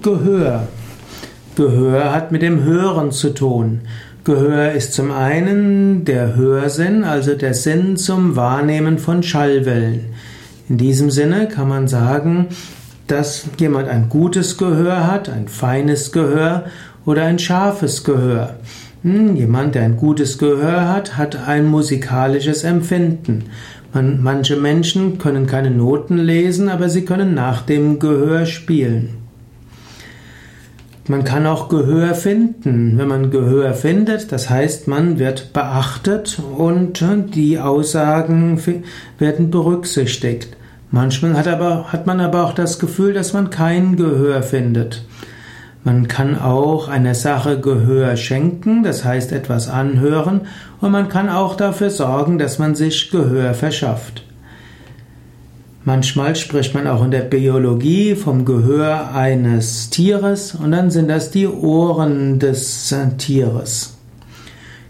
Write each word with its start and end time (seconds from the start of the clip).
Gehör. 0.00 0.68
Gehör 1.56 2.12
hat 2.12 2.30
mit 2.30 2.42
dem 2.42 2.62
Hören 2.62 3.10
zu 3.10 3.30
tun. 3.30 3.80
Gehör 4.22 4.70
ist 4.70 4.92
zum 4.92 5.10
einen 5.10 6.04
der 6.04 6.36
Hörsinn, 6.36 7.02
also 7.02 7.34
der 7.34 7.52
Sinn 7.52 7.96
zum 7.96 8.36
Wahrnehmen 8.36 8.98
von 8.98 9.24
Schallwellen. 9.24 10.04
In 10.68 10.78
diesem 10.78 11.10
Sinne 11.10 11.48
kann 11.48 11.68
man 11.68 11.88
sagen, 11.88 12.46
dass 13.08 13.46
jemand 13.58 13.88
ein 13.88 14.08
gutes 14.08 14.56
Gehör 14.56 15.10
hat, 15.10 15.28
ein 15.28 15.48
feines 15.48 16.12
Gehör 16.12 16.66
oder 17.04 17.24
ein 17.24 17.40
scharfes 17.40 18.04
Gehör. 18.04 18.54
Hm, 19.02 19.34
jemand, 19.34 19.74
der 19.74 19.82
ein 19.82 19.96
gutes 19.96 20.38
Gehör 20.38 20.88
hat, 20.88 21.16
hat 21.16 21.48
ein 21.48 21.66
musikalisches 21.66 22.62
Empfinden. 22.62 23.46
Man, 23.92 24.22
manche 24.22 24.56
Menschen 24.56 25.18
können 25.18 25.48
keine 25.48 25.72
Noten 25.72 26.18
lesen, 26.18 26.68
aber 26.68 26.88
sie 26.88 27.04
können 27.04 27.34
nach 27.34 27.62
dem 27.62 27.98
Gehör 27.98 28.46
spielen. 28.46 29.27
Man 31.08 31.24
kann 31.24 31.46
auch 31.46 31.70
Gehör 31.70 32.14
finden. 32.14 32.98
Wenn 32.98 33.08
man 33.08 33.30
Gehör 33.30 33.72
findet, 33.72 34.30
das 34.30 34.50
heißt, 34.50 34.88
man 34.88 35.18
wird 35.18 35.54
beachtet 35.54 36.38
und 36.56 37.02
die 37.34 37.58
Aussagen 37.58 38.60
werden 39.18 39.50
berücksichtigt. 39.50 40.56
Manchmal 40.90 41.34
hat, 41.34 41.48
aber, 41.48 41.92
hat 41.92 42.06
man 42.06 42.20
aber 42.20 42.44
auch 42.44 42.52
das 42.52 42.78
Gefühl, 42.78 43.14
dass 43.14 43.32
man 43.32 43.48
kein 43.48 43.96
Gehör 43.96 44.42
findet. 44.42 45.02
Man 45.82 46.08
kann 46.08 46.38
auch 46.38 46.88
einer 46.88 47.14
Sache 47.14 47.58
Gehör 47.58 48.16
schenken, 48.16 48.82
das 48.82 49.04
heißt 49.04 49.32
etwas 49.32 49.70
anhören, 49.70 50.42
und 50.80 50.90
man 50.90 51.08
kann 51.08 51.30
auch 51.30 51.56
dafür 51.56 51.88
sorgen, 51.88 52.38
dass 52.38 52.58
man 52.58 52.74
sich 52.74 53.10
Gehör 53.10 53.54
verschafft. 53.54 54.24
Manchmal 55.88 56.36
spricht 56.36 56.74
man 56.74 56.86
auch 56.86 57.02
in 57.02 57.10
der 57.10 57.22
Biologie 57.22 58.14
vom 58.14 58.44
Gehör 58.44 59.14
eines 59.14 59.88
Tieres 59.88 60.54
und 60.54 60.70
dann 60.70 60.90
sind 60.90 61.08
das 61.08 61.30
die 61.30 61.46
Ohren 61.46 62.38
des 62.38 62.94
Tieres. 63.16 63.96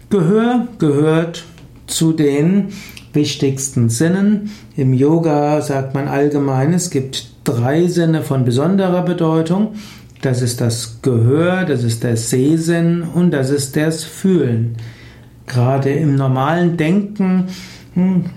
Gehör 0.09 0.67
gehört 0.77 1.45
zu 1.87 2.11
den 2.11 2.73
wichtigsten 3.13 3.87
Sinnen. 3.87 4.51
Im 4.75 4.91
Yoga 4.91 5.61
sagt 5.61 5.93
man 5.93 6.09
allgemein, 6.09 6.73
es 6.73 6.89
gibt 6.89 7.31
drei 7.45 7.87
Sinne 7.87 8.21
von 8.21 8.43
besonderer 8.43 9.03
Bedeutung. 9.03 9.75
Das 10.21 10.41
ist 10.41 10.59
das 10.59 11.01
Gehör, 11.01 11.63
das 11.63 11.85
ist 11.85 12.03
der 12.03 12.17
Sehsinn 12.17 13.03
und 13.03 13.31
das 13.31 13.51
ist 13.51 13.77
das 13.77 14.03
Fühlen. 14.03 14.75
Gerade 15.47 15.91
im 15.91 16.15
normalen 16.15 16.75
Denken 16.75 17.45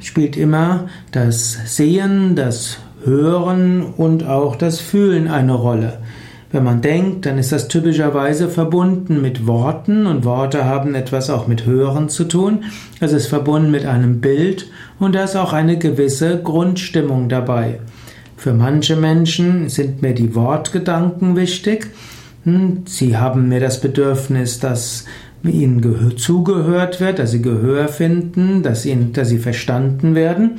spielt 0.00 0.36
immer 0.36 0.88
das 1.10 1.76
Sehen, 1.76 2.36
das 2.36 2.78
Hören 3.04 3.82
und 3.82 4.26
auch 4.26 4.56
das 4.56 4.80
Fühlen 4.80 5.28
eine 5.28 5.54
Rolle. 5.54 5.98
Wenn 6.52 6.64
man 6.64 6.82
denkt, 6.82 7.24
dann 7.24 7.38
ist 7.38 7.50
das 7.50 7.68
typischerweise 7.68 8.48
verbunden 8.50 9.22
mit 9.22 9.46
Worten 9.46 10.06
und 10.06 10.26
Worte 10.26 10.66
haben 10.66 10.94
etwas 10.94 11.30
auch 11.30 11.46
mit 11.46 11.64
Hören 11.64 12.10
zu 12.10 12.24
tun. 12.24 12.64
Es 13.00 13.12
ist 13.12 13.26
verbunden 13.26 13.70
mit 13.70 13.86
einem 13.86 14.20
Bild 14.20 14.70
und 14.98 15.14
da 15.14 15.24
ist 15.24 15.34
auch 15.34 15.54
eine 15.54 15.78
gewisse 15.78 16.42
Grundstimmung 16.42 17.30
dabei. 17.30 17.80
Für 18.36 18.52
manche 18.52 18.96
Menschen 18.96 19.70
sind 19.70 20.02
mir 20.02 20.14
die 20.14 20.34
Wortgedanken 20.34 21.36
wichtig. 21.36 21.88
Hm, 22.44 22.82
sie 22.86 23.16
haben 23.16 23.48
mir 23.48 23.60
das 23.60 23.80
Bedürfnis, 23.80 24.60
dass 24.60 25.06
ihnen 25.44 26.16
zugehört 26.16 27.00
wird, 27.00 27.18
dass 27.18 27.32
sie 27.32 27.42
Gehör 27.42 27.88
finden, 27.88 28.62
dass, 28.62 28.86
ihnen, 28.86 29.12
dass 29.12 29.28
sie 29.28 29.38
verstanden 29.38 30.14
werden. 30.14 30.52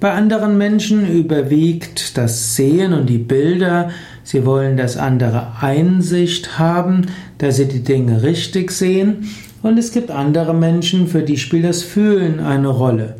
Bei 0.00 0.12
anderen 0.12 0.58
Menschen 0.58 1.06
überwiegt 1.08 2.16
das 2.18 2.56
Sehen 2.56 2.92
und 2.92 3.08
die 3.08 3.18
Bilder. 3.18 3.90
Sie 4.24 4.44
wollen, 4.44 4.76
dass 4.76 4.96
andere 4.96 5.52
Einsicht 5.60 6.58
haben, 6.58 7.06
dass 7.38 7.56
sie 7.56 7.68
die 7.68 7.84
Dinge 7.84 8.22
richtig 8.22 8.72
sehen. 8.72 9.28
Und 9.62 9.78
es 9.78 9.92
gibt 9.92 10.10
andere 10.10 10.54
Menschen, 10.54 11.06
für 11.06 11.22
die 11.22 11.36
spielt 11.36 11.64
das 11.64 11.82
Fühlen 11.82 12.40
eine 12.40 12.68
Rolle. 12.68 13.16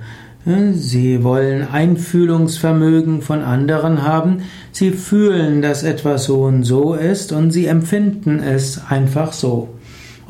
Sie 0.72 1.22
wollen 1.22 1.68
Einfühlungsvermögen 1.70 3.22
von 3.22 3.42
anderen 3.42 4.02
haben. 4.02 4.38
Sie 4.72 4.90
fühlen, 4.90 5.62
dass 5.62 5.84
etwas 5.84 6.24
so 6.24 6.42
und 6.42 6.64
so 6.64 6.94
ist 6.94 7.30
und 7.30 7.52
sie 7.52 7.66
empfinden 7.66 8.40
es 8.40 8.80
einfach 8.88 9.32
so. 9.32 9.68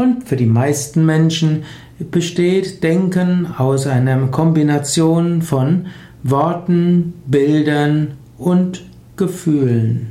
Und 0.02 0.24
für 0.24 0.34
die 0.34 0.46
meisten 0.46 1.06
Menschen 1.06 1.62
besteht 2.10 2.82
Denken 2.82 3.46
aus 3.56 3.86
einer 3.86 4.26
Kombination 4.26 5.42
von 5.42 5.86
Worten, 6.24 7.14
Bildern 7.26 8.14
und 8.36 8.84
Gefühlen. 9.16 10.08